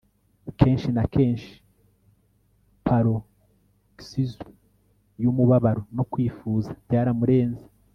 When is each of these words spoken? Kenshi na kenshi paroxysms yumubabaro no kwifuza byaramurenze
Kenshi 0.59 0.87
na 0.97 1.03
kenshi 1.13 1.51
paroxysms 2.85 4.57
yumubabaro 5.23 5.81
no 5.95 6.03
kwifuza 6.11 6.69
byaramurenze 6.85 7.65